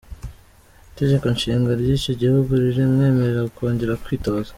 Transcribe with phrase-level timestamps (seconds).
[0.91, 4.49] Itegeko Nshinga ry’icyo gihugu ntirimwemerera kongera kwitoza.